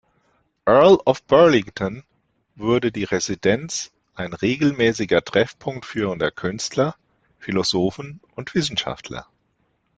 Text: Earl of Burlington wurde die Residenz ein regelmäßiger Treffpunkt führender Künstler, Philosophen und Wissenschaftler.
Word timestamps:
Earl 0.65 0.99
of 1.05 1.21
Burlington 1.27 2.03
wurde 2.55 2.91
die 2.91 3.03
Residenz 3.03 3.91
ein 4.15 4.33
regelmäßiger 4.33 5.23
Treffpunkt 5.23 5.85
führender 5.85 6.31
Künstler, 6.31 6.95
Philosophen 7.37 8.19
und 8.35 8.55
Wissenschaftler. 8.55 9.27